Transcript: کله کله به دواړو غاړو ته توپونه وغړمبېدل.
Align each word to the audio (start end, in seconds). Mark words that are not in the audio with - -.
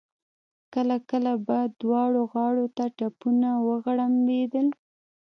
کله 0.73 0.95
کله 1.09 1.31
به 1.47 1.59
دواړو 1.81 2.21
غاړو 2.31 2.65
ته 2.77 2.85
توپونه 2.97 3.49
وغړمبېدل. 3.67 4.67